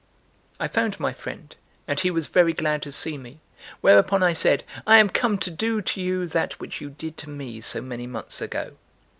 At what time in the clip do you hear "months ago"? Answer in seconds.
8.07-8.77